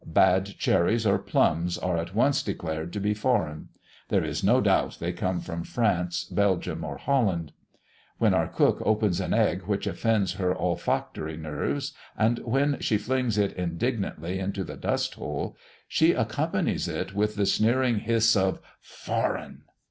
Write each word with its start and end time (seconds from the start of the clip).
Bad 0.03 0.57
cherries 0.57 1.05
or 1.05 1.19
plums, 1.19 1.77
are 1.77 1.95
at 1.95 2.15
once 2.15 2.41
declared 2.41 2.91
to 2.93 2.99
be 2.99 3.13
foreign; 3.13 3.69
there 4.09 4.23
is 4.23 4.43
no 4.43 4.59
doubt 4.59 4.97
they 4.99 5.13
come 5.13 5.39
from 5.39 5.63
France, 5.63 6.23
Belgium, 6.23 6.83
or 6.83 6.97
Holland. 6.97 7.51
When 8.17 8.33
our 8.33 8.47
cook 8.47 8.81
opens 8.83 9.19
an 9.19 9.31
egg 9.31 9.65
which 9.67 9.85
offends 9.85 10.33
her 10.41 10.55
olfactory 10.57 11.37
nerves, 11.37 11.93
and 12.17 12.39
when 12.39 12.79
she 12.79 12.97
flings 12.97 13.37
it 13.37 13.53
indignantly 13.53 14.39
into 14.39 14.63
the 14.63 14.75
dust 14.75 15.13
hole, 15.13 15.55
she 15.87 16.13
accompanies 16.13 16.87
it 16.87 17.13
with 17.13 17.35
the 17.35 17.45
sneering 17.45 17.99
hiss 17.99 18.35
of 18.35 18.59
"foreign"! 18.79 19.65